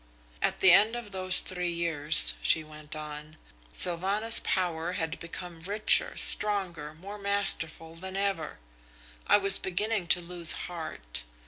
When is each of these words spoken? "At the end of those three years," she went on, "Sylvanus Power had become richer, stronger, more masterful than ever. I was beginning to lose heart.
"At 0.41 0.61
the 0.61 0.71
end 0.71 0.95
of 0.95 1.11
those 1.11 1.41
three 1.41 1.71
years," 1.71 2.33
she 2.41 2.63
went 2.63 2.95
on, 2.95 3.37
"Sylvanus 3.71 4.41
Power 4.43 4.93
had 4.93 5.19
become 5.19 5.59
richer, 5.59 6.17
stronger, 6.17 6.95
more 6.95 7.19
masterful 7.19 7.93
than 7.93 8.15
ever. 8.17 8.57
I 9.27 9.37
was 9.37 9.59
beginning 9.59 10.07
to 10.07 10.19
lose 10.19 10.53
heart. 10.53 11.23